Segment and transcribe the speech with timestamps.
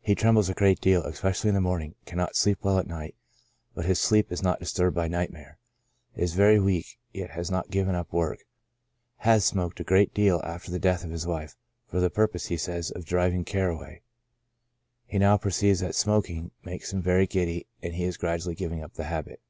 [0.00, 3.14] He trembles a great deal, especially in the morning; cannot sleep well at night,
[3.76, 5.56] but his sleep is not disturbed by nightmare.
[6.16, 8.40] Is very weak, yet has not given up work.
[9.18, 11.54] Has smoked a great deal after the death of his wife,
[11.86, 14.02] for the purpose, he says, of driving care away;
[15.06, 18.94] he now perceives that smoking makes him very giddy, and he is gradually giving up
[18.94, 19.40] the habit.